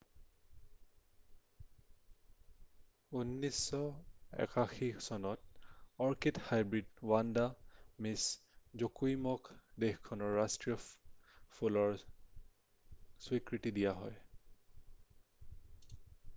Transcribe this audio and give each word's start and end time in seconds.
1981 3.17 4.87
চনত 5.07 5.65
orchid 6.05 6.39
hybrid 6.47 6.89
Vanda 7.11 7.43
Miss 8.07 8.15
জকুইমক 8.83 9.51
দেশখনৰ 9.85 10.35
ৰাষ্ট্ৰীয় 10.39 10.79
ফুলৰ 11.59 12.03
স্বীকৃতি 13.29 13.77
দিয়া 13.77 13.93
হয় 14.01 16.03